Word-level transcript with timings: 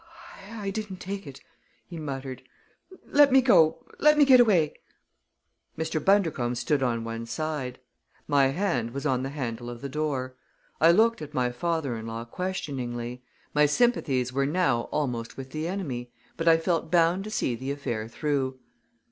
"I 0.51 0.71
didn't 0.71 0.99
take 0.99 1.27
it!" 1.27 1.41
he 1.85 1.99
muttered. 1.99 2.41
"Let 3.05 3.31
me 3.31 3.39
go! 3.39 3.85
Let 3.99 4.17
me 4.17 4.25
get 4.25 4.39
away!" 4.39 4.73
Mr. 5.77 6.03
Bundercombe 6.03 6.55
stood 6.57 6.81
on 6.81 7.03
one 7.03 7.27
side. 7.27 7.77
My 8.27 8.47
hand 8.47 8.95
was 8.95 9.05
on 9.05 9.21
the 9.21 9.29
handle 9.29 9.69
of 9.69 9.79
the 9.81 9.89
door. 9.89 10.35
I 10.79 10.89
looked 10.89 11.21
at 11.21 11.35
my 11.35 11.51
father 11.51 11.95
in 11.95 12.07
law 12.07 12.25
questioningly. 12.25 13.21
My 13.53 13.67
sympathies 13.67 14.33
were 14.33 14.47
now 14.47 14.89
almost 14.91 15.37
with 15.37 15.51
the 15.51 15.67
enemy, 15.67 16.11
but 16.35 16.47
I 16.47 16.57
felt 16.57 16.89
bound 16.89 17.23
to 17.25 17.29
see 17.29 17.53
the 17.53 17.69
affair 17.69 18.07
through. 18.07 18.57